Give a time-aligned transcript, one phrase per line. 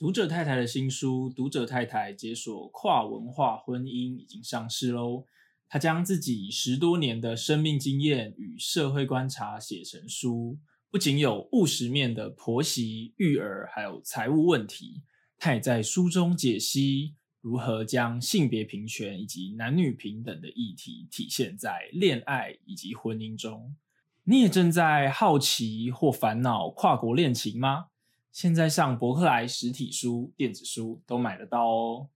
[0.00, 5.26] 读者太太的新书《读者太太解锁跨文化婚姻》已经上市喽。
[5.68, 10.58] 她将自己十多年的生命经验与社会观察写成书，
[10.90, 15.02] 不仅有务实面的婆媳、育儿，还有财务问题。
[15.36, 23.76] 她也在书中解析如何将性别平权以及男女平等的议题体现在恋爱以及婚姻中。
[24.24, 27.88] 你也正在好奇或烦恼跨国恋情吗？
[28.32, 32.08] 现在上博客来实体书、电子书都买得到哦。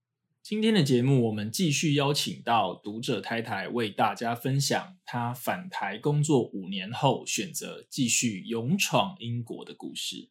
[0.42, 10.28] 今天的节目，我们继续邀请到读者太太为大家分享她返台工作五年后，选择继续勇闯英国的故事。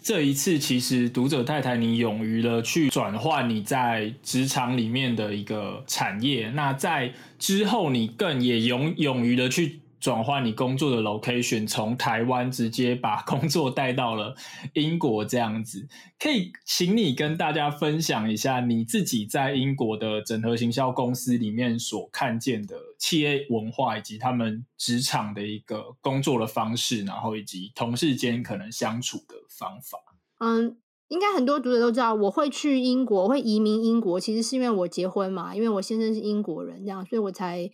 [0.00, 9.80] 这一次，其实读者太太你勇于了去转换你在职场里面的一个产业，那在之后，你更也勇勇于的去。
[10.00, 14.34] 转换你工作的 location，从台湾直接把工作带到了
[14.74, 29.98] 英国，这样子，可以请你跟大家分享一下你自己在英国的整合行销公司里面所看见的企业文化，以及他们职场的一个工作的方式，然后以及同事间可能相处的方法。
[30.38, 30.76] 嗯，
[31.08, 37.70] 应该很多读者都知道，我会去英国，会移民英国，其实是因为我结婚嘛，因为我先生是英国人，这样，所以我才。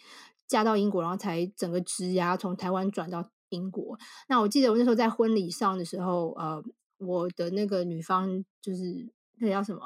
[0.46, 3.98] 嫁到英国，然后才整个职涯从台湾转到英国。
[4.28, 6.62] 那我记得我那时候在婚礼上的时候，呃，
[6.98, 9.82] 我的那个女方就是那叫什么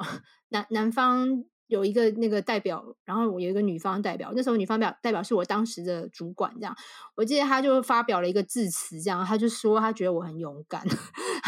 [0.48, 1.44] 男男方。
[1.68, 4.32] 有一个那个代表，然后我有一个女方代表。
[4.34, 6.74] 那时候女方表代表是我当时的主管，这样。
[7.14, 10.82] 我记得他就发表了一个致辞，这样他就说他觉得我很勇敢。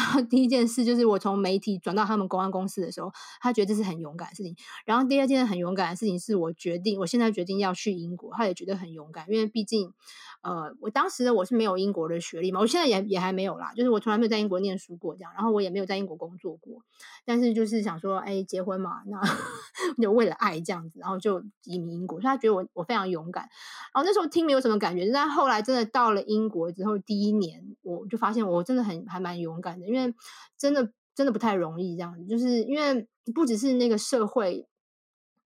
[0.00, 4.54] 然后第一件事就是我从媒体转到他们公安公司的时候，他觉得这是很勇敢的事情。
[4.84, 9.92] 然后第二件很勇敢的事情是我决定，我现在决定要去英国，他也觉得很勇敢，因为毕竟
[10.42, 16.82] 呃，我当时我是没有英国的学历嘛，我现在也也还没有啦，就是我从来没有在英国念书过这样，然后我也没有在英国工作过，
[17.24, 19.20] 但是就是想说，哎，结婚嘛，那
[20.00, 20.10] 就。
[20.10, 23.44] 为了爱这样子，然后就移民英国，所以他觉得我我非常勇敢。
[23.94, 30.14] 然后那时候听没有什么感觉，但后来真的到了英国之后，第一年我就发现我真的很还蛮勇敢的，因为
[30.56, 34.66] 真的真的不太容易这样子，就是因为不只是那个社会。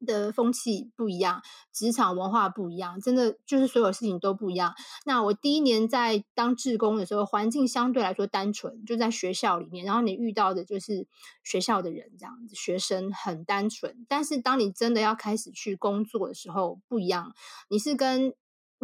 [0.06, 1.40] 的风气不一样，
[1.72, 4.74] 职场文化不一样，真的就是所有事情都不一样。
[5.06, 11.06] 那我第一年在当志工的时候，环境相对来说单纯，就在学校里面，然后你遇到的就是
[11.42, 14.04] 学校的人这样子，学生很单纯。
[14.06, 17.32] 但是当你真的要开始去工作的时候，不一样，
[17.70, 18.34] 你是跟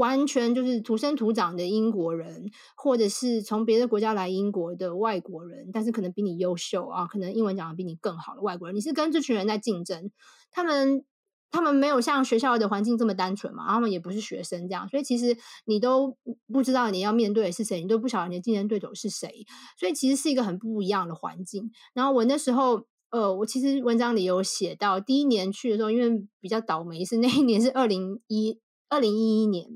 [0.00, 10.10] 完全就是土生土长的英国人，或者是从别的国家来英国的外国人，但是可能比你优秀啊，可能英文讲的比你更好的外国人，你是跟这群人在竞争，
[10.50, 11.04] 他们。
[11.52, 16.16] 他们没有像学校的环境这么单纯嘛，他们也不是学生这样，所以其实你都
[16.52, 19.44] 不知道你要面对的是谁，你都不晓得你的竞争对手是谁，
[19.76, 21.68] 所以其实是一个很不一样的环境。
[21.92, 29.66] 然后我那时候，呃，我其实文章里有写到，第一年去的时候，因为比较倒霉，是那一年是二零一二零一一年，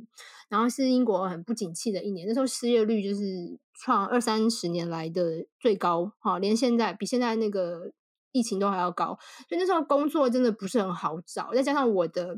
[0.50, 3.24] 然后是英国很不景气的一年，那时候失业率就是
[3.72, 7.92] 创二三十年来的最高，哈，连现在比现在那个。
[8.36, 9.16] 疫情都还要高，
[9.48, 11.54] 所以那时候工作真的不是很好找。
[11.54, 12.36] 再加上我的，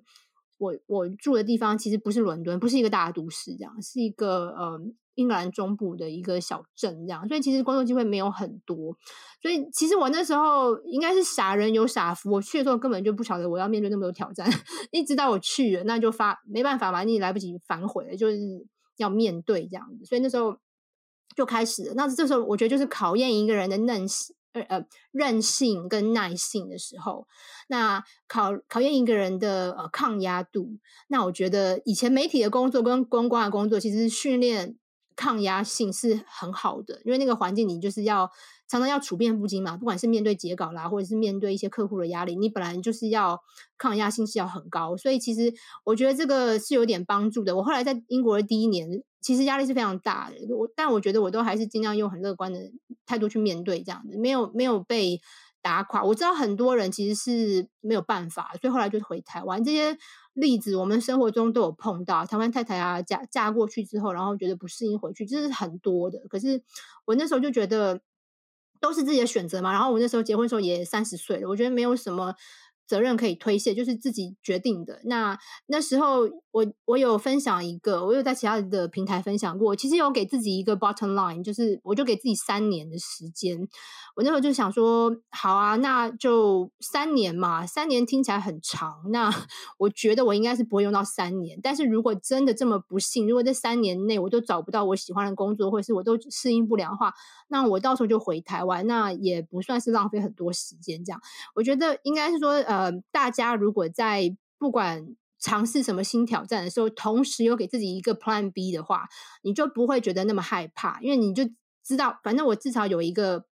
[0.58, 4.80] 我我住的地方其实不是伦敦，不是一个大都市，这样是一个呃
[5.14, 8.96] 英格兰中部的一个小镇，这样，所以其实工作机会没有很多。
[9.42, 14.48] 所以其实我那时候应该是傻人有傻福，我去的时候根本就不晓得我要面对那么多挑战，
[14.90, 18.38] 一直到我去了，那就发没办法嘛，你来不及反悔了，就是
[18.96, 20.04] 要面对这样子。
[20.04, 20.58] 所以那时候
[21.36, 21.94] 就开始了。
[21.94, 24.34] 那这时候我觉得就是考验一个人的韧性。
[24.62, 27.26] 呃，韧性跟耐性的时候，
[27.68, 30.78] 那考考验一个人的呃抗压度。
[31.08, 34.76] 那我觉得以前媒体的工作跟公关的工作，其实训练
[35.14, 38.30] 抗压性是很好的，因为那个环境你就是要
[38.68, 43.40] 常常要处变不惊嘛，不管是面对截稿啦，或者是面对一些客户的压力，你本来就是要
[43.78, 45.52] 抗压性是要很高，所以其实
[45.84, 47.56] 我觉得这个是有点帮助的。
[47.56, 49.02] 我后来在英国的第一年。
[49.26, 52.70] 其实压力是非常大的，我但我觉得我都还是尽量用很乐观的
[53.06, 55.20] 态度去面对，这样子没有没有被
[55.60, 56.04] 打垮。
[56.04, 59.64] 我知道很多人其实是没有办法，所以后来就回台湾。
[59.64, 59.98] 这些
[60.32, 66.20] 例子我们生活中都有碰到，台湾太太啊嫁嫁过去之后，然后觉得不适应回去，这是很多的。
[66.30, 66.62] 可是
[67.04, 68.00] 我那时候就觉得
[68.80, 69.72] 都是自己的选择嘛。
[69.72, 72.32] 然后我那时候结婚时候也三十岁了，我觉得没有什么。
[72.86, 75.00] 责任可以推卸，就是自己决定的。
[75.04, 79.74] 那那时候我我有分享一个，我有在其他的平台分享过。
[79.74, 83.68] 其实有给自己一个 bottom line，就是我就给自己三年的时间。
[84.14, 89.10] 我那时候就想说，好啊，那就三年嘛，三年听起来很长。
[89.10, 89.30] 那
[89.78, 91.58] 我觉得我应该是不会用到三年。
[91.62, 97.12] 但是如果真的这么不幸，如果这三年内我都找不到我喜欢的工作，或者是我都适应不良的话，
[97.48, 101.04] 那我到时候就回台湾，那也不算是浪费很多时间。
[101.04, 101.20] 这样，
[101.54, 102.75] 我觉得应该是说，呃，
[103.10, 109.04] 大家如果在不管尝试什么新挑战的时候，同时有给自己一个 Plan B 的话，
[109.42, 111.44] 你就不会觉得那么害怕，因为你就
[111.84, 113.44] 知道，反正我至少有一个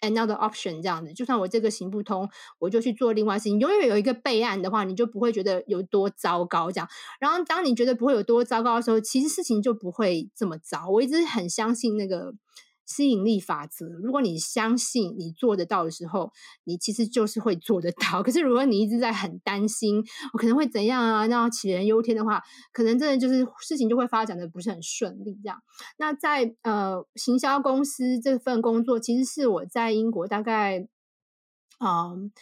[0.00, 1.12] another option 这样子。
[1.12, 2.28] 就算我这个行不通，
[2.60, 3.58] 我就去做另外事情。
[3.58, 6.88] 永远有一个备案的话，你就不会觉得有多糟糕这样。
[7.18, 10.88] 然后，当你觉得不会有多糟糕的时候，其实事情就不会这么糟。
[10.88, 12.34] 我一直很相信那个。
[12.86, 16.32] 吸引力法则，如果你相信你做得到的时候，
[16.64, 18.22] 你其实就是会做得到。
[18.24, 20.02] 可是如果你一直在很担心
[20.32, 22.42] 我可能会怎样啊，那杞人忧天的话，
[22.72, 25.38] 可能真的就是事情就会发展的不是很顺利。
[25.42, 25.58] 这样，
[25.98, 30.86] 那在呃行销公司这份工作，其实是我在英国大概
[31.80, 32.32] 嗯。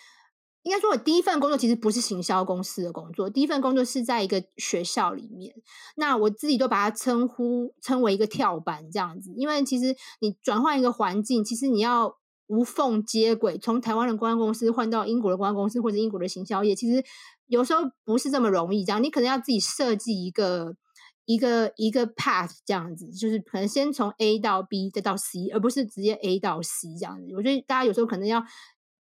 [0.63, 5.53] 应该说，我第一份工作其实不是行销公司的工作，第一份工作是在一个学校里面。
[5.97, 12.17] 那我自己都把它称呼称为一个跳板这样子，因为其实你转换一个环境，其实你要
[12.47, 17.05] 无缝接轨，从台湾的公关公司换到英国的公关公司或者英国的行销业，其实
[17.49, 18.85] 有时候不是这么容易。
[18.85, 20.77] 这样，你可能要自己设计一个
[21.25, 27.35] 一个一个 path 这样子，就是可能先从 A 到 B 再到 C，而不是直接 A 到 C 这样子。
[27.35, 28.45] 我觉得大家有时候可能要。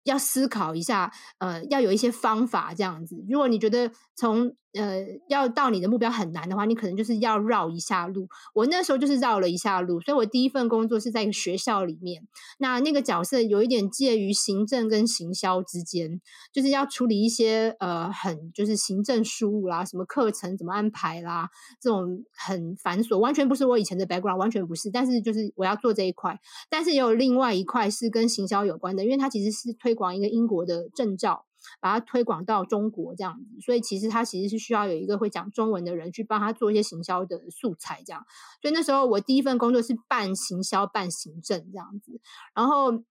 [0.03, 3.15] 要思考一下，呃，要有一些方法这样子。
[3.29, 8.27] 如果你觉得从呃，要到你的目标很难的话，你可能就是要绕一下路。
[8.53, 12.25] 我那时候就是绕了一下路，所以我第一份工作是在一个学校里面。
[12.59, 16.21] 那那个角色有一点介于行政跟行销之间，
[16.53, 21.49] 就是要处理一些呃很就是行政事务啦，什么课程怎么安排啦，
[21.81, 24.89] 这种很繁琐，完全不是我以前的 background，完全不是。
[24.89, 26.39] 但是就是我要做这一块，
[26.69, 31.45] 但是也有另外一块是跟行销有关的，因为它其实是推广一个英国的证照。
[31.79, 38.25] 把它推广到中国这样子，所以其实他其实是需要有一个会讲中文的人去帮他做一些行销的素材这样。
[38.61, 42.19] 所以那时候我第一份工作是办行销、办行政这样子，
[42.53, 43.03] 然后。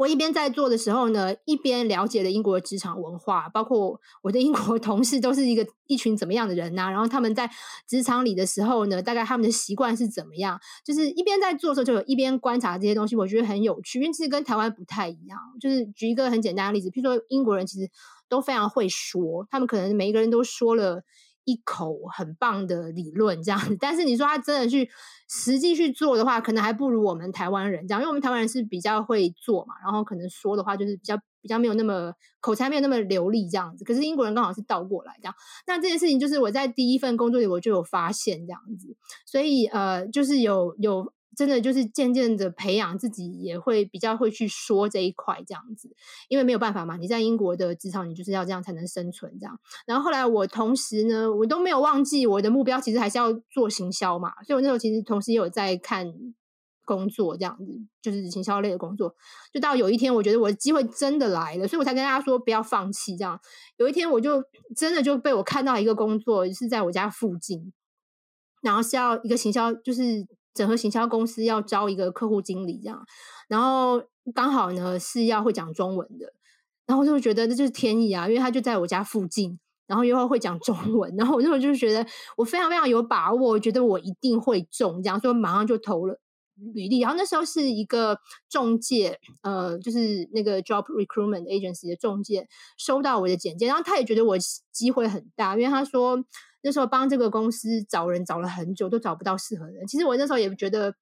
[0.00, 6.88] 我一边在做的时候呢，一边了解了英国的职场文化，包括我的英国 同事都是一个一群怎么样的人呐？
[6.88, 7.50] 然后他们在
[7.86, 10.58] 职场里的时候呢，大概他们的习惯是怎么样？
[10.82, 15.38] 就是一边在做的时候，就有一边观察这些东西，我觉得很有趣，因为其实跟台湾不太一样。
[15.60, 17.90] 就是举一个很简单的例子，譬如说英国人其实
[18.26, 21.04] 都非常会说，他们可能每一个人都说了。
[21.44, 24.88] 一口很棒的理论这样子，但是你说他真的去
[25.28, 33.84] 实际去做的话，可能还不如我们台湾人这样，因为我们台湾人是比较会做嘛，然后可能说的话就是比较比较没有那么口才没有那么流利这样子。
[33.84, 35.34] 可是英国人刚好是倒过来这样，
[35.66, 38.96] 那这件事情就是我在第一份工作里我就有发现这样子，
[39.26, 41.12] 所以呃，就是有有。
[41.36, 45.88] 真的就是渐渐的培养自己，也会比较会去说这一块这样子，
[46.28, 49.58] 因为没有办法嘛，你在英国的职场，你就是要这样才能生存这样。
[49.86, 56.12] 然后后来我同时呢，我都没有忘记我的目标，其实还是要做行销嘛，所以我那时候其实同时也有在看
[56.84, 59.14] 工作这样子，就是行销类的工作。
[59.52, 63.40] 就到有一天，我觉得我的机会真的来了，所以我才跟大家说不要放弃这样。
[63.76, 64.42] 有一天，我就
[64.76, 67.72] 真的就被我看到一个工作是在我家附近，
[68.62, 70.26] 然后是要一个行销，就是。
[70.54, 73.04] 整合行销公司要招一个客户经理，这样，
[73.48, 74.02] 然后
[74.34, 76.32] 刚好呢是要会讲中文的，
[76.86, 82.04] 然后我就觉得这就是天意啊，因为他就在我家附近，然后又会讲中文，然后我那时候就觉得
[82.36, 86.20] 我非常非常有把握，我觉得我一定会中，这样，所以马上就投了
[86.74, 87.00] 履历。
[87.00, 88.18] 然后那时候是一个
[88.48, 94.36] 中介，呃，就是那个 job recruitment agency 的中介收到我的简介，然后他也觉得我
[94.72, 96.24] 机会很大，因为他说。
[96.62, 99.86] 那时候帮这个公司找人找了很久，都找不到适合的人。
[99.86, 100.94] 其实我那时候也觉得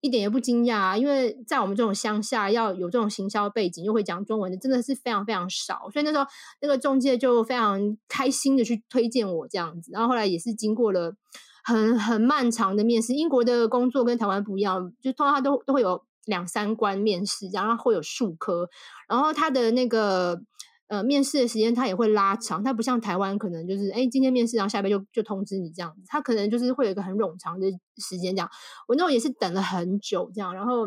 [0.00, 5.90] 一点也不惊讶，因为在我们这种乡下，要有这种行销背景又会讲中文的，真的是非常非常少。
[5.92, 6.24] 所以那时候
[6.62, 9.90] 那个中介就非常开心的去推荐我这样子。
[9.92, 11.14] 然后后来也是经过了
[11.62, 13.14] 很很漫长的面试。
[13.14, 18.68] 英国的工作跟台湾不一样，就通常都都会有两三关面试，然后会有数科，
[19.08, 20.40] 然后他的那个。
[20.88, 27.66] 呃，面试的时间他也会拉长，他不像台湾可能就是，哎，今天面试，然后下边就就通知你这样子，他可能就是会有一个很冗长的
[27.96, 28.50] 时间这样。
[28.86, 30.86] 我那种也是等了很久这样，然后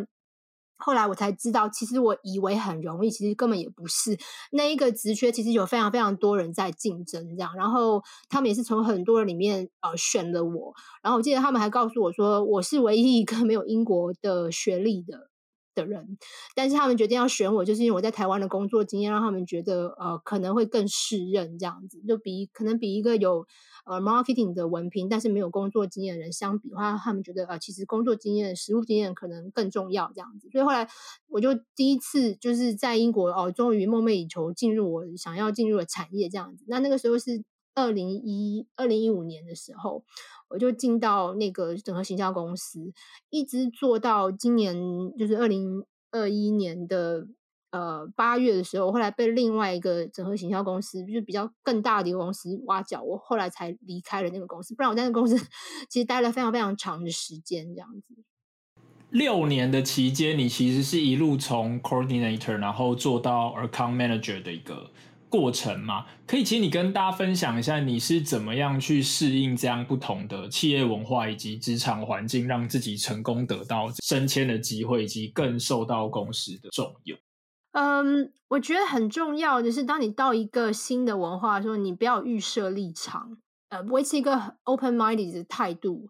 [0.85, 4.15] 后来我才知道，其实我以为很容易，其实根本也不是。
[4.51, 15.31] 那一个职缺其实有非常非常多人在竞争这样，然后他们也是从很多人里面呃选了我，然后我记得他们还告诉我说，我是唯一一个没有英国的学历的。
[15.75, 16.17] 的人，
[16.55, 23.45] 但是他们决定要选我，就是因为我在台湾的工作经验，让他们觉得呃可能会更适任这样子，就比可能比一个有
[23.85, 30.49] 呃 marketing 的文凭但是没有工作经验的人相比的话，他们觉得呃其实工作经验、实务经验可能更重要这样子。
[30.51, 30.87] 所以后来
[31.27, 36.63] 我就第一次就是在英国哦，终于梦寐以求进入我想要进入的产业这样子。
[36.67, 37.43] 那那个时候是
[37.75, 40.03] 二零一二零一五年的时候。
[40.47, 42.93] 我就进到那个整合行销公司，
[43.31, 44.75] 一直做到今年，
[45.17, 47.27] 就是二零二一年的
[47.71, 54.75] 呃八月的时候，后来被另外一个整合行销公司，就是比较更大的一个公司挖角，我后来才离开了那个公司。
[54.75, 55.35] 不然我在那个公司
[55.89, 58.15] 其实待了非常非常长的时间，这样子。
[59.09, 64.91] 六年的期间，你其实是一路从 coordinator，然后做到 account manager 的一个。
[65.35, 77.19] 过程嘛，可以请你跟大家分享一下，你是怎么样去适应这样不同的企业文化以及职场环境，让自己成功得到升迁的机会，以及更受到公司的重用。
[77.73, 83.37] 嗯，我觉得很重要的是，当你到一个新的文化的时候，你不要预设立场，
[83.67, 86.07] 呃，维持一个 open minded 的态度，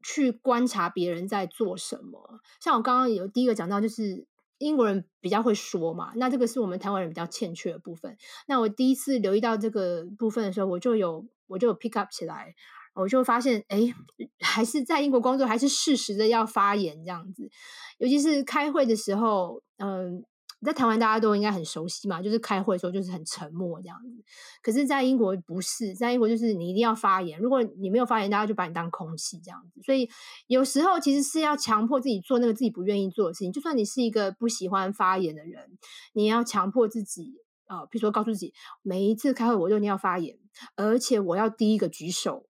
[0.00, 2.38] 去观察别人在做什么。
[2.60, 4.26] 像我刚刚有第一个讲到，就是。
[4.58, 8.16] 英国人比较会说嘛，那这个是我们台湾人比较欠缺的部分。
[8.46, 12.54] 那我第一次留意到这个部分的时候，我就有我就有 pick up 起来，
[12.94, 13.94] 我就发现，哎，
[14.40, 17.50] 还是在英国工作，还是适时的要发言这样子，
[17.98, 20.24] 尤其是开会的时候，嗯。
[20.64, 24.24] 在台湾大家都应该很熟悉嘛，就是开会的时候就是很沉默这样子。
[24.62, 29.80] 可是，在英国不是，在英国就是你一定要发言，如果你没有发言，大家就把你当空气这样子。
[29.82, 30.08] 所以
[30.46, 33.52] 有时候其实是要强迫自己做那个自己不愿意做的事情。
[33.52, 35.78] 就算你是一个不喜欢发言的人，
[36.14, 37.34] 你要强迫自己
[37.66, 40.36] 啊，比如说告诉自己，每一次开会我就一定要发言，
[40.76, 42.46] 而且我要第一个举手。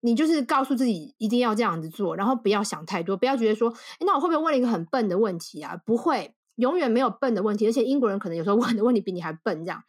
[0.00, 5.76] 你就是告诉自己一定要这样子做，然后不要想太多，不要觉得说，那我会不会问了一个很笨的问题啊？
[5.84, 6.36] 不会。
[6.58, 9.64] 永远没有笨的问题，而且英国人可能有时候问的问题比你还笨。
[9.64, 9.82] 这样，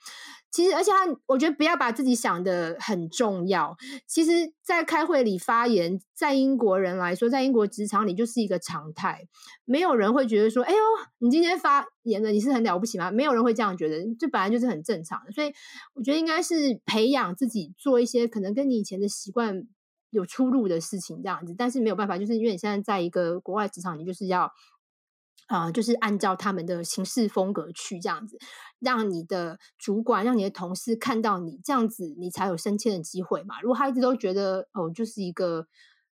[0.52, 3.76] 其实而且他，我觉得不要把自己想的很重要。
[4.08, 9.28] 其实，在开会里发言，在英国人来说，在英国职场里就是一个常态。
[9.66, 10.78] 没有人会觉得说：“哎呦，
[11.20, 15.32] 你今天发言了，你是很了不起吗？”没有人会这样觉得，这本来就是很正常的。
[15.32, 15.52] 所以，
[15.94, 19.64] 我觉得应该是培养自己做一些可能跟你以前的习惯
[20.10, 21.54] 有出入的事情，这样子。
[21.58, 24.52] 但是没有办法，就是因为你现在在一个国外职场，你就是要。
[25.48, 28.38] 啊，就是按照他们的行事风格去这样子，
[28.80, 33.60] 让你的主管、让你的同事看到你这样子，你才有升迁的机会嘛。
[33.62, 35.66] 如果他一直都觉得哦，就是一个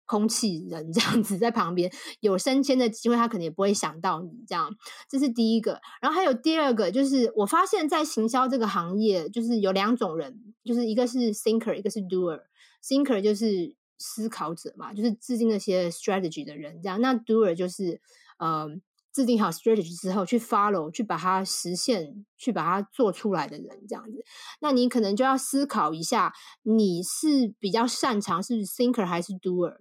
[0.04, 4.70] 空气人这样子在旁边，有升迁的机会，他可能也不会想到你这样。
[5.08, 12.42] 这是第一个，然后还有第二个，就是我发现，在行销这个行业，就是有两种人，就是一个是 thinker，一个是 doer。
[12.86, 17.00] thinker 就是思考者嘛，就是制定那些 strategy 的人，这样。
[17.00, 17.98] 那 doer 就是
[18.38, 18.82] 嗯。
[19.12, 24.24] 制定好 strategy 之后，去 follow，去把它实现，去把它做出来的人，这样子，
[24.60, 29.76] 那你可能就要思考一下，你是比较擅长是 thinker 还是 doer，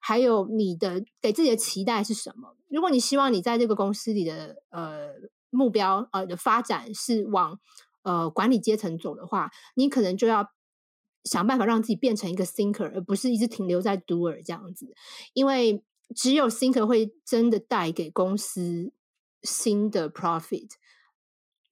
[0.00, 2.56] 还有你的给自己的期待是什么？
[2.68, 5.10] 如果你希望你在这个公司里的呃
[5.50, 7.60] 目标呃的发展是往
[8.02, 10.50] 呃管理阶层走的话，你可能就要
[11.22, 14.92] 想办法让自己变成一个 thinker，而不是一直停留在 doer 这样子，
[15.32, 15.84] 因为。
[16.14, 18.92] 只有 Thinker 会真的带给公司
[19.42, 20.70] 新的 profit。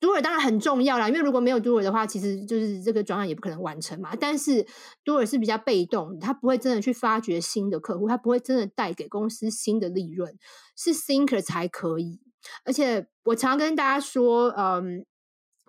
[0.00, 4.14] Doer 当然很重要啦，因为如果没有 Doer 的话，其实就是这个专案也不可能完成嘛。
[4.14, 4.66] 但是
[5.04, 10.38] Doer 是比较被动，他不会真的去发掘新的客户，他不会真的带给公司新的利润，
[10.76, 12.20] 是 Thinker 才可以。
[12.64, 15.04] 而且我常跟大家说，嗯。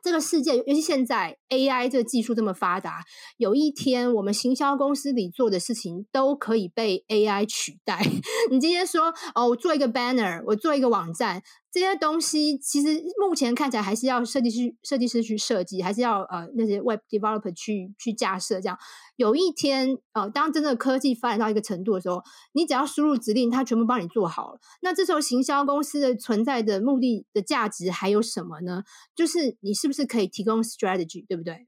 [0.01, 3.03] 这个世界，尤其现在 AI 这技术这么发达，
[3.37, 8.03] 有一天我们行销公司里做的事情都可以被 AI 取代。
[8.49, 11.41] 你今天说哦，我做一个 banner，我做一个网站。
[11.71, 18.61] 这些东西其实目前看起来还是要设计师设计师去设计，还是要呃那些 web developer 去去架设。
[18.61, 18.77] 这样
[19.15, 24.59] 有一天呃，当真的科技发展到一个程度的时候，你只要输入指令，它全部帮你做好了。
[24.83, 28.83] 那这时候行销公司的存在的目的的价值还有什么呢？
[29.15, 31.42] 就是你是不是可以提供 strategy，对不对？
[31.43, 31.67] 对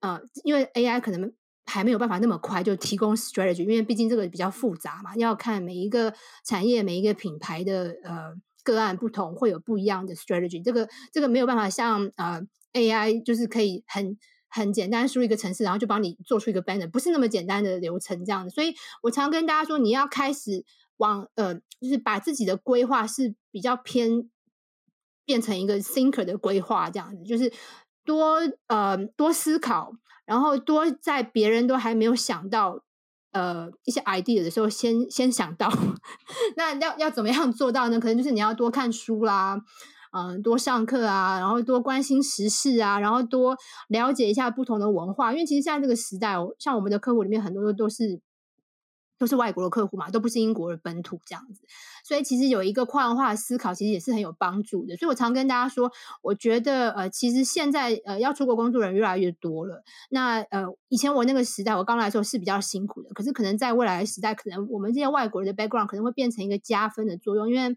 [0.00, 1.32] 呃，因为 AI 可能
[1.66, 6.14] 还没有办法那么快就提供 strategy，因为毕竟这个比较复杂嘛，要看每一个
[6.44, 8.34] 产业每一个品牌的呃。
[8.64, 10.62] 个案不同，会有不一样的 strategy。
[10.64, 12.40] 这个这个没有办法像呃
[12.74, 14.16] AI，就是可以很
[14.48, 18.50] 很简单输入一个城市，然后就帮你做出一个 banner，不是那么简单的流程这样的。
[18.50, 20.64] 所以我常跟大家说，你要开始
[20.98, 24.30] 往呃，就是把自己的规划是比较偏
[25.24, 27.52] 变成一个 thinker 的规划，这样子，就是
[28.04, 29.92] 多呃多思考，
[30.24, 32.82] 然后多在别人都还没有想到。
[33.34, 35.72] 呃一些 idea 的时候，先先想到，
[36.54, 37.98] 那要要怎么样做到呢？
[37.98, 39.58] 可能就是你要多看书啦，
[40.12, 43.56] 嗯，多上课啊，然后多关心时事啊，然后多
[43.88, 48.20] 了解一下不同的文化，因为其实现在这个时代，像我们的客户里面很多都都是。
[49.18, 51.62] 都是外国的客户嘛，都不是英国的本土这样子，
[52.02, 54.96] 所以其实有一个跨文化思考，其实也是很有帮助的。
[54.96, 55.90] 所以我常跟大家说，
[56.22, 59.82] 我觉得呃，其实现在呃要出国工作人越来越多了。
[60.10, 67.76] 那呃，以前我那个时代，我刚来的时候是比较辛苦的，可是可能在未来的时代，可能我们这些外国人的 background 可能会变成一个加分的作用，因为。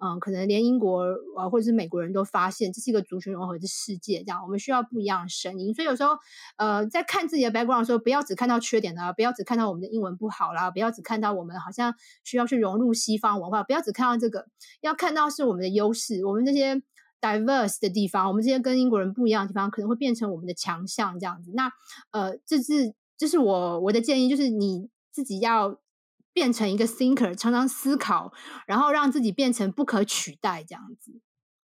[0.00, 1.04] 嗯，可能连英国
[1.38, 5.72] 啊，或者是美国人都发现这是一个族群融合的世界，这样我们需要不一样的声音。
[5.72, 6.16] 所以有时候，
[6.56, 14.46] 呃，在看自己的 background 的时候，不要只看到缺点啦，不要只看到我们的英文不好啦，不要只看到我们好像需要去融入西方文化，不要只看到这个，
[14.80, 16.80] 要看到是我们的优势，我们这些
[17.20, 21.50] diverse 的地方，我们这些跟英国人不一样的地方，可能会变成我们的强项，这样子。
[21.54, 21.72] 那
[22.12, 25.80] 呃，这是这是我我的建议，就是你自己要。
[26.34, 28.32] 变成一个 thinker，常常思考，
[28.66, 31.20] 然后让自己变成不可取代这样子。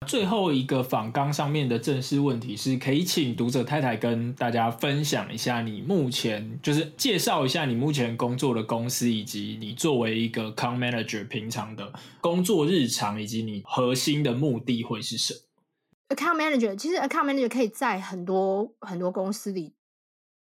[0.06, 19.74] 最后一个访纲上面的正式问题是，可以请读者太太跟大家分享一下你目前就是介绍一下你目前工作的公司，以及你作为一个 com manager 平常的工作日常，以及你核心的目的会是什么？account manager 其实 account manager 可以在很多很多公司里。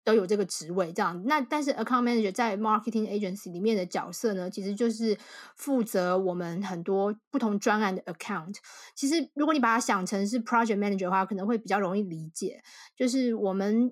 [0.05, 1.21] 都有这个职位，这样。
[1.25, 5.17] 那但是 account manager 在 marketing agency 里面的角色呢，其实就是
[5.57, 8.55] 负责我们很多不同专案的 account。
[8.95, 12.61] 其实如果你把它想成是 project manager 的话，可能会比较容易理解。
[12.95, 13.91] 就是我们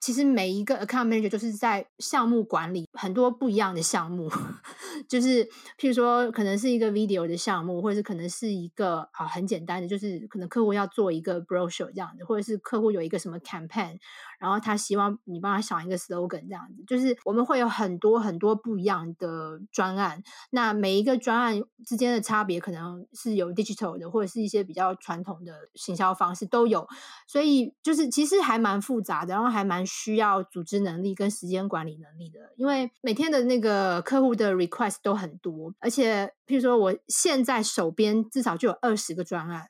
[0.00, 4.30] 其实每一个 account manager 就是在项目管理很多不一样的项目，
[5.08, 5.44] 就是
[5.78, 13.98] 譬如说可能是一个 video 的项目，或者是可能是一个啊很简单的，就是可能客户要做一个 brochure 这样的，或者是客户有一个什么 campaign。
[14.38, 20.22] 然后他希望你帮他想一个 slogan，这样子，就是我们会有很多很多不一样的专案。
[20.50, 26.88] 那每一个专案之间的差别，可能是有 digital 的，或者是一些比较传统的行销方式都有。
[27.26, 32.38] 所以就是其实还蛮复杂的，然后还蛮需要组织能力跟时间管理能力的。
[32.56, 39.68] 因为每天的那个客户的 request 都很多，而且譬如说我现在手边至少就有二十个专案。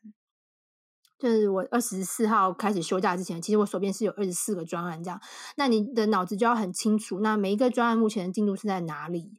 [1.19, 5.19] 就是我二十四号开始休假之前，其实我手边是有二十四个专案这样。
[5.57, 9.33] 那你的脑子就要很清楚，那每一个专案目前的进度是在哪里？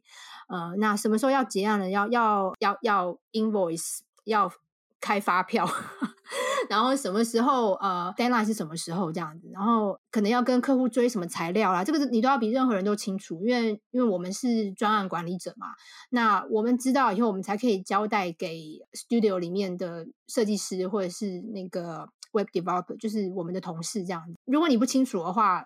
[0.48, 1.88] 呃，那什么时候要结案了？
[1.88, 4.52] 要要要要 invoice 要。
[5.04, 5.68] 开发票，
[6.72, 15.66] 然后什么时候呃，deadline 是什么时候这样子，然后可能要跟客户追什么材料啦，这个你都要比任何人都清楚，因为因为我们是专案管理者嘛，
[16.08, 24.34] 那我们知道以后，我们才可以交代给 studio 里面的设计师或者是那个 web developer，就是我们的同事这样子。
[24.46, 25.62] 如果你不清楚的话，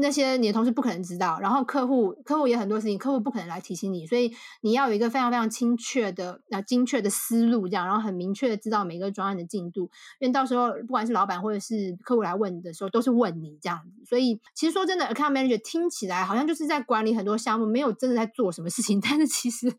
[0.00, 14.04] 那些你的同事不可能知道，然后客户客户也很多事情，客户不可能来提醒你，所以你要有一个非常非常精确的、那精确的思路，这样，然后很明确的知道每个专案的进度，因为到时候不管是老板或者是客户来问的时候，都是问你这样子。
[14.04, 19.00] 所以其实说真的，account manager 听起来好像就是在管理很多项目，没有真的在做什么事情。
[19.02, 19.72] 但是其实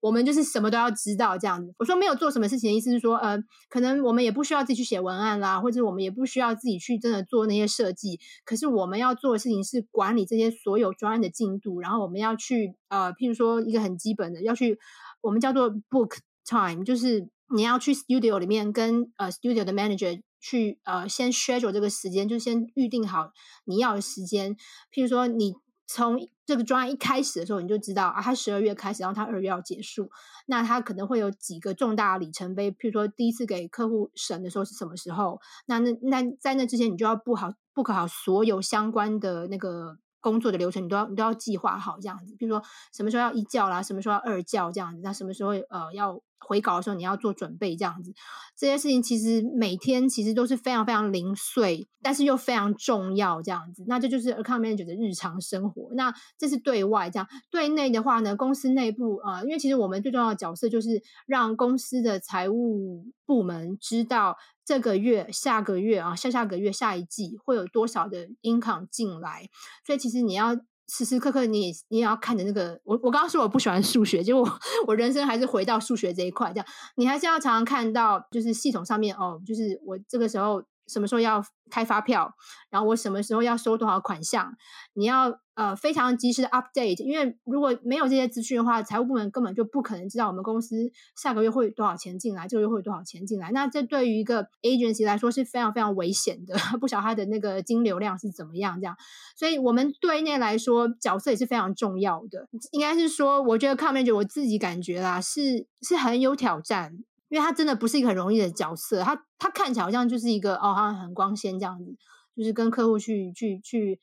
[0.00, 1.72] 我们就是什么都要知道这样子。
[1.78, 9.51] 我说没有做什么事情的意思是说，呃，可能我们也不需要自己去写文案啦，或者我们也不需要自己去真的做那些设计，可是我们要做的事。
[9.60, 14.78] 是管理这些所有专案的进度，然后我们要去呃，譬如说一个很基本的，要去
[15.20, 23.32] 我们叫做 book time，就是你要去 studio 里面跟呃 studio 的 manager 去呃先 schedule 这个时间，就先预定好
[23.64, 24.54] 你要的时间。
[24.92, 25.54] 譬如说你
[25.86, 30.10] 从这个专案一开始的时候，你就知道啊，它十二月开始，然后它二月要结束，
[30.46, 32.70] 那它可能会有几个重大里程碑。
[32.70, 35.40] 譬如说第一次给客户审的时候是什么时候？
[35.66, 37.52] 那那那在那之前，你就要布好。
[37.74, 42.34] 不可好，所有相关的那个工作的流程，你都要你都要计划好这样子。
[42.38, 46.20] 比如说什么时候要一教啦，什么时候要二教这样子，那什么时候呃要。
[46.44, 48.12] 回稿的时候你要做准备，这样子
[48.56, 53.84] 这些事情其实每天其实都是非常非常零碎，但是又非常重要，这样子。
[53.86, 55.94] 那这就是 account manager 的日常生活。
[55.94, 69.48] 那这是对外这样，对内的话呢，公司内部啊，因为其实我们最重要的角色就是让公司的财务部门知道这个月、下个月啊、下下个月、下一季会有多少的 income 进来，
[69.86, 70.56] 所以其实你要。
[70.88, 72.78] 时时刻刻，你你也要看着那个。
[72.84, 74.46] 我我刚刚说我不喜欢数学，结果
[74.86, 76.52] 我人生还是回到数学这一块。
[76.52, 82.34] 这样，你还是要常常看到，就是系统上面哦，就是我这个时候什么时候要开发票，
[82.68, 84.54] 然后我什么时候要收多少款项，
[84.92, 93.50] 你要呃非常及时的 update，因为如果没有这些资讯的话，财务部门根本就不可能知道我们公司下个月会有多少钱进来，这个月会有多少钱进来。
[93.52, 98.96] 那这对于一个 agency 来说是非常非常危险的， 不晓得它的那个金流量是怎么样这样。
[99.36, 102.48] 所以我们对内来说角色也是非常重要的。
[102.70, 106.98] 应该是说，我觉得 com manager 我自己感觉啦，是是很有挑战。
[107.28, 111.96] 因为他真的不是一个很容易的角色，他他看起来好像就是一个哦，好像很光鲜这样子，
[112.36, 113.98] 就是跟客户去去去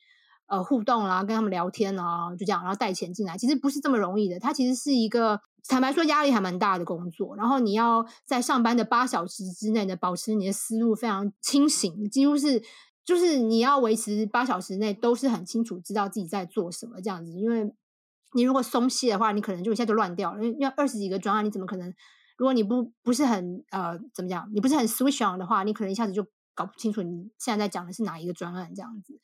[0.50, 4.38] 呃互动啦，跟他们聊天啊，就这样，然后带钱进来，其实不是这么容易的。
[4.38, 12.62] 它其实是一个坦白说压力还蛮大的工作，然后你要在上班的八小时之内呢，保持你的思路非常清醒，几乎是
[13.04, 17.32] 就是你要维持八小时内都是很清楚知道自己在做什么这样子。
[17.38, 17.72] 因为
[18.34, 21.94] 你如果松懈的话，你可能就一下就乱掉了，因为二十几个专案，你怎么可能？
[22.36, 29.20] 如果你不不是很呃怎么讲，你不是很 switch on 的话，你可能一下子就搞不清楚你现在在讲的是哪一个专案这样子。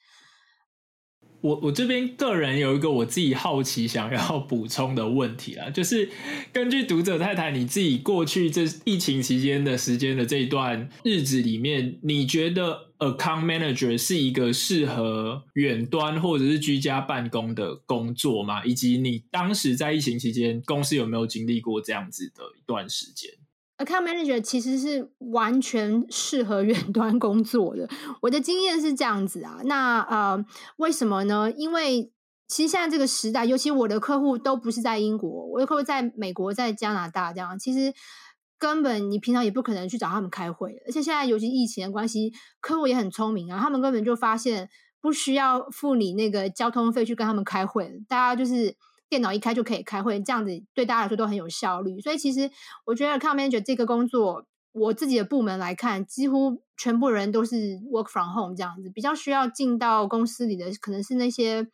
[1.41, 6.09] 我我这边个人有一个我自己好奇想要补充的问题啦，就是
[6.53, 18.65] 根据读者太太你自己过去这疫情期间的时间的这一段日子里面，你觉得？Account manager 是一个适合远端或者是居家办公的工作吗？
[18.65, 23.31] 以及你当时在疫情期间，公司有没有经历过这样子的一段时间
[23.79, 27.89] ？Account manager 其实是完全适合远端工作的。
[28.23, 30.45] 我的经验是这样子啊，那呃，
[30.77, 31.51] 为什么呢？
[31.51, 32.13] 因为
[32.49, 37.93] 其实现在这个时代，尤其我的客户都不是在英国，我的客户在美国、在加拿大这样，其实。
[38.59, 48.75] 根本你平常也不可能去找他们开会，而且现在尤其疫情的关系，客户也很聪明啊，他们根本就发现不需要付你那个交通费去跟他们开会，大家就是
[49.09, 52.01] 电脑一开就可以开会，这样子对大家来说都很有效率。
[52.01, 52.51] 所以其实
[52.85, 61.67] 我觉得 account manager 这个工作，我自己的部门来看，几乎全部人都是 work from home 这样子，比较需要进到公司里的可能是那些。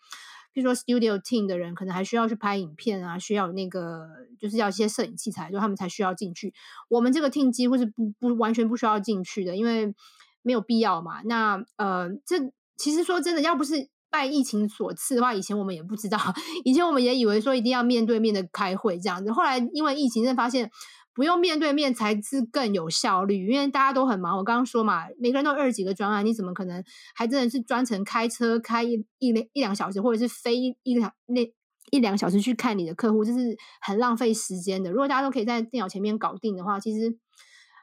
[0.55, 4.07] 比如说，studio team 的人可能还需要去拍影片啊，需要那个
[4.39, 6.53] 就是要一些摄影器材，就他们才需要进去。
[6.91, 9.95] 我们这个 team 几乎是不不完全不需要进去的，因为
[10.43, 11.23] 没有必要嘛。
[11.23, 16.19] 那呃，这其实说真的，要不是拜疫情所赐的话，以前我们也不知道，
[16.63, 19.33] 以前我们也以为说一定要面对面的开会这样子。
[19.33, 20.71] 后来因为疫情，才发现。
[21.15, 24.39] 不用面对面才是更有效率，因为大家都很忙。
[24.39, 26.83] 我刚刚说嘛，每个人都二十几个专案，你怎么可能
[27.15, 31.47] 还真的是专程开车开一一两一两小时，或者是飞一两那
[31.91, 34.91] 一两小时去看你的客户，这是很浪费时间的。
[34.91, 37.19] 如果大家都可以在电脑前面搞定的话，其实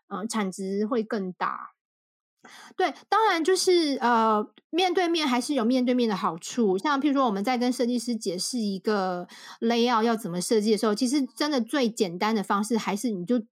[0.07, 1.69] 呃产值会更大。
[2.75, 6.77] 对，当然就是呃，面对面还是有面对面的好处。
[6.77, 9.27] 像譬如说，我们在跟设计师解释一个
[9.59, 13.43] layout 要怎么设计的时候，其实真的最简单的方式还是你就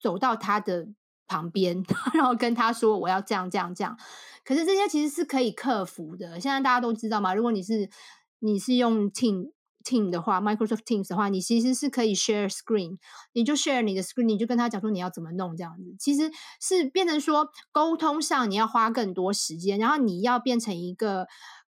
[0.00, 0.88] 走到他的
[1.26, 1.84] 旁边，
[2.14, 3.96] 然后跟他说我要这样这样这样。
[4.44, 6.40] 可是这些其实是可以克服的。
[6.40, 7.88] 现在大家都知道嘛，如果你是
[8.40, 9.52] 你是用听。
[9.86, 12.98] Team 的话，Microsoft Teams 的话，你其实是可以 share screen，
[13.32, 21.28] 你就 share 你的 screen，你就跟他讲说你要怎么弄这样子，其实是变成说沟通上你要花更多时间，然后你要变成一个。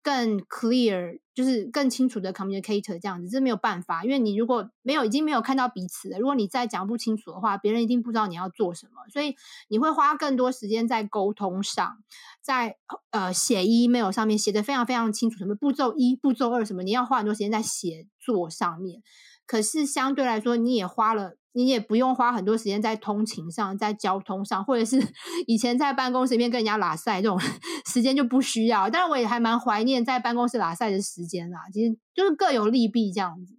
[0.09, 9.37] 更 clear 就是更清楚的 communicator 这样子，这没有办法，因为你如果没有已经没有看到彼此了，如果你再讲不清楚的话，别人一定不知道你要做什么，所以
[9.69, 11.99] 你会花更多时间在沟通上，
[12.41, 12.79] 在
[13.11, 19.03] 呃写 email 上面写的非常非常清楚，什么步骤一、步骤二什么，你要花很多时间在写作上面。
[19.49, 21.33] 可是相对来说，你也花了。
[21.53, 25.03] 你也不用花很多时间在通勤上，在交通上，或者是
[25.49, 27.37] 以前在办公室里面跟人家拉赛这种
[27.91, 28.89] 时间就不需要。
[28.89, 33.57] 但是我也还蛮怀念在办公室拉赛的时间啦，其实就是各有利弊这样子。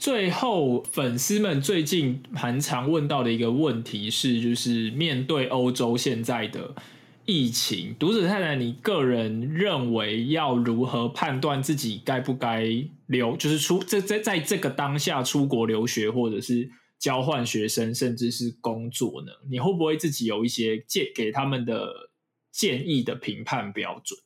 [0.00, 6.74] 最后，粉丝们最近蛮常问到的一个问题是，就是面对欧洲现在的
[7.30, 12.64] 疫情，读者太太，你个人认为要如何判断自己该不该
[13.06, 16.70] 留，就是出这在在这个当下出国留学，或者是？
[16.98, 19.30] 交换学生，甚至是工作呢？
[19.48, 22.10] 你会不会自己有一些建给他们的
[22.50, 24.18] 建议的评判标准？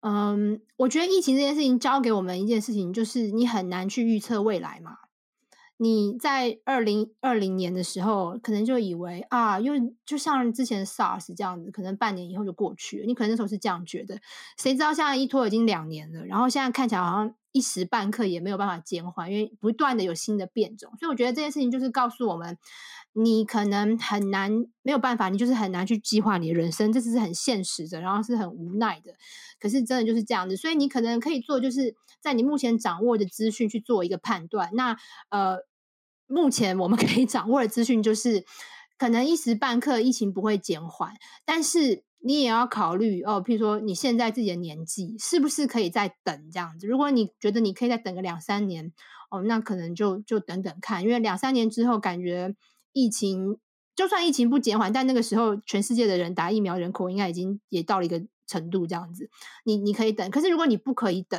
[0.00, 4.96] 嗯，我觉得疫情这件事情教给我们一件事情，就是你很难去预测未来嘛。
[5.78, 9.72] 你在二零二零年的时候，可能就以为啊，又
[10.04, 13.04] 就像之前 SARS 这样子，可能半年以后就过去了。
[13.06, 14.18] 你可能那时候是这样觉得，
[14.56, 17.34] 谁知道现在一拖已经两年了，然后现在看起来好像。
[17.52, 22.58] 一时半刻也没有办法减缓，因为不断的有新的变种，所以我觉得这件事情就是告诉我们，
[23.18, 29.14] 你可能很难没有办法，你就是很难去计划你的人生，这是很现实的，然后是很无奈的。
[29.58, 34.68] 可是真的就是这样子，所以你可能可以做，就是在你目前掌握的资讯去做一个判断。
[34.74, 34.98] 那
[35.30, 35.60] 呃，
[36.26, 38.44] 目前我们 可以掌握的资讯就是，
[38.98, 41.14] 可能一时半刻疫情不会减缓，
[41.46, 46.86] 但是你也要考虑哦，譬如说你现在自己的年纪是不是可以再等这样子？
[46.86, 48.92] 如果你觉得你可以再等个两三年，
[49.30, 52.54] 哦，那可能就就等等看，因为两三年之后，感觉
[52.96, 53.58] 疫情
[53.94, 59.28] 就算疫情不减缓，但那个时候全世界的人打疫苗人口应该已经也到了一个程度这样子，
[59.64, 60.30] 你你可以等。
[60.30, 61.38] 可是如果你不可以等，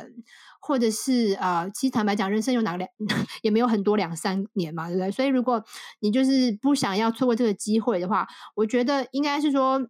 [0.60, 2.88] 或者是啊，其实坦白讲，人生有哪两
[3.42, 5.10] 也没有很多两三年嘛，对不对？
[5.10, 5.64] 所以如果
[5.98, 9.88] 你就是不想要错过这个机会的话，我觉得应该是说。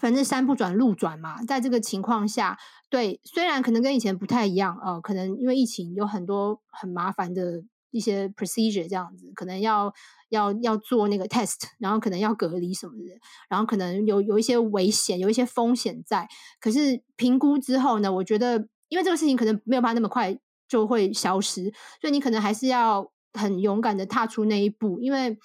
[0.00, 7.62] 反正山不转路转嘛，在这个情况下，对，虽然可能跟以前不太一样，呃，可能因为疫情有很多很麻烦的
[7.92, 9.94] 一些 procedure 这样子，可能要
[10.30, 13.16] 要要做那个 test，然后可能要隔离什么的，
[13.48, 16.26] 然后可能有有一些危险，有一些风险在。
[16.58, 25.38] 可是评估之后呢，我觉得因为这个事情可能没有办法那么快就会消失，所以你可能还是要很勇敢的踏出那一步，因为。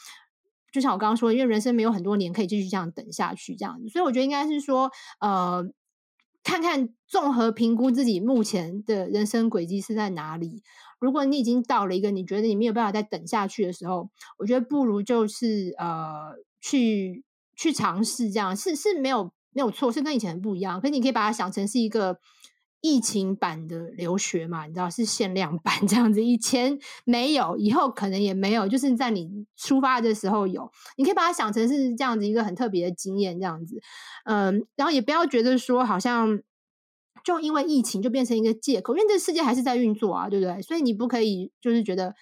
[0.70, 5.66] 就像我刚刚说，因为人生没有很多年可以继续这样等下去，这样子，所以我觉得应该是说，呃，
[6.44, 10.62] 看看综合评估自己目前的人生轨迹是在哪里。
[11.00, 17.24] 如果你已经到了一个你觉得你没有办法再等下去的时候，我觉得不如就是呃，去
[17.56, 20.80] 去尝试这样，是是没有没有错，是跟以前不一样。
[20.80, 22.20] 可是你可以把它想成是一个。
[22.80, 33.82] 疫情版的留学嘛，你知道是限量版这样子，以前没有，以后可能也没有，就是在你出发的时候有，你可以把它想成是这样子一个很特别的经验，这样子，
[34.26, 36.40] 嗯，然后也不要觉得说好像
[37.28, 40.62] 就因为疫情就变成一个借口，因为这世界还是在运作啊，对不对？
[40.62, 42.16] 所以你不可以就是觉得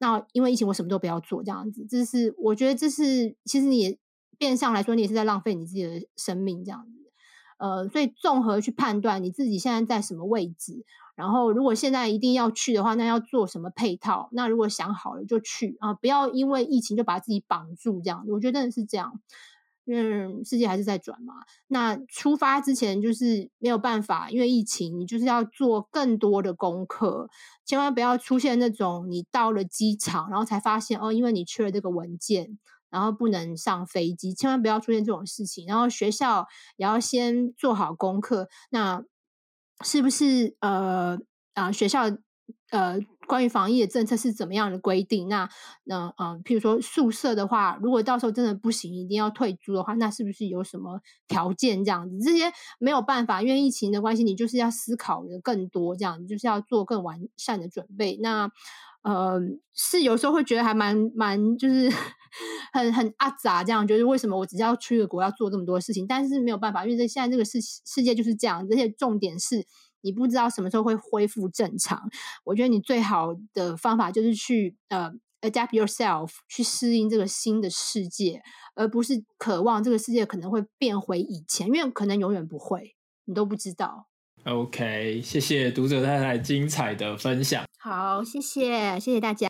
[0.00, 3.98] 那因为疫情我什么都不要做这样子，这是我觉得这是其实你
[4.36, 6.98] 变相来说你也是在浪费你自己的生命这样子。
[7.58, 14.28] 呃，所以综合去判断你自己现在在什么位置，然后如果现在一定要去的话，那要做什么配套？
[14.32, 18.24] 那如果想好了就去啊，不要因为疫情就把自己绑住这样。
[18.28, 19.20] 我觉得是这样，
[19.88, 21.34] 因为世界还是在转嘛。
[21.66, 27.28] 那出发之前就是没有办法，因为疫情，你就是要做更多的功课，
[27.64, 32.58] 千万不要出现那种你到了机场，然后才发现哦，因为你缺了这个文件。
[32.90, 35.66] 然后不能上飞机，千万不要出现这种事情。
[35.66, 36.46] 然后学校
[36.78, 38.48] 也要先做好功课。
[38.70, 39.04] 那
[39.84, 41.18] 是不是呃
[41.52, 42.04] 啊学校
[42.70, 42.98] 呃
[43.28, 45.28] 关于防疫的政策是怎么样的规定？
[45.28, 45.48] 那
[45.84, 52.18] 那嗯，譬如说宿舍的话，如果到时候真的不行，一定要退租的话，那是不是有什么条件这样子？
[52.18, 58.18] 这些没有办法，因为疫情的关系，你就是要思考的更多，这样就是要做更完善的准备。
[58.22, 58.50] 那
[59.02, 59.38] 呃，
[59.72, 61.88] 是有时候会觉得还蛮蛮，就是
[62.72, 66.06] 很很阿杂这样，觉得为什么我只要去个国要做这么多事情？
[66.06, 69.64] 但是没有办法，因为这现在这个世世界就是这样，而且重点是
[70.02, 72.00] 你不知道什么时候会恢复正常。
[72.44, 78.42] 我觉得你最好的方法就是去呃 adapt yourself，去适应这个新的世界，
[78.74, 84.08] 而不是渴望这个世界可能会变回以前，因为可能永远不会，你都不知道。
[84.44, 87.64] OK，谢谢读者太太精彩的分享。
[87.80, 89.46] 好，谢谢，谢谢大家。